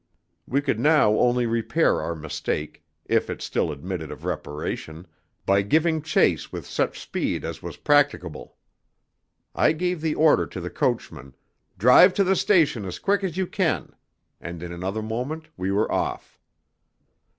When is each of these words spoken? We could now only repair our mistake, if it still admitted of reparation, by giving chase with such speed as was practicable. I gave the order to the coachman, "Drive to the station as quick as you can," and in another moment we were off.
We 0.47 0.61
could 0.61 0.79
now 0.79 1.11
only 1.19 1.45
repair 1.45 2.01
our 2.01 2.15
mistake, 2.15 2.83
if 3.05 3.29
it 3.29 3.39
still 3.39 3.71
admitted 3.71 4.09
of 4.11 4.25
reparation, 4.25 5.05
by 5.45 5.61
giving 5.61 6.01
chase 6.01 6.51
with 6.51 6.65
such 6.65 6.99
speed 6.99 7.45
as 7.45 7.61
was 7.61 7.77
practicable. 7.77 8.55
I 9.53 9.73
gave 9.73 10.01
the 10.01 10.15
order 10.15 10.47
to 10.47 10.59
the 10.59 10.71
coachman, 10.71 11.35
"Drive 11.77 12.15
to 12.15 12.23
the 12.23 12.35
station 12.35 12.83
as 12.83 12.97
quick 12.97 13.23
as 13.23 13.37
you 13.37 13.45
can," 13.45 13.93
and 14.41 14.63
in 14.63 14.71
another 14.73 15.03
moment 15.03 15.49
we 15.55 15.71
were 15.71 15.91
off. 15.91 16.39